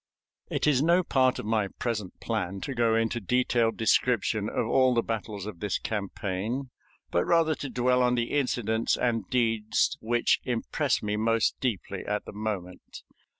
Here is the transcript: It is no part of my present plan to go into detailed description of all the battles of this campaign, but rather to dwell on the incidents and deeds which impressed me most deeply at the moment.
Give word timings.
It 0.49 0.65
is 0.65 0.81
no 0.81 1.03
part 1.03 1.37
of 1.37 1.45
my 1.45 1.67
present 1.67 2.19
plan 2.19 2.59
to 2.61 2.73
go 2.73 2.95
into 2.95 3.19
detailed 3.19 3.77
description 3.77 4.49
of 4.49 4.65
all 4.65 4.95
the 4.95 5.03
battles 5.03 5.45
of 5.45 5.59
this 5.59 5.77
campaign, 5.77 6.71
but 7.11 7.23
rather 7.23 7.53
to 7.53 7.69
dwell 7.69 8.01
on 8.01 8.15
the 8.15 8.31
incidents 8.31 8.97
and 8.97 9.29
deeds 9.29 9.99
which 10.01 10.39
impressed 10.43 11.03
me 11.03 11.17
most 11.17 11.55
deeply 11.59 12.03
at 12.03 12.25
the 12.25 12.33
moment. 12.33 13.03